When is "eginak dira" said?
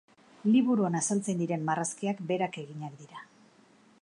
2.65-3.27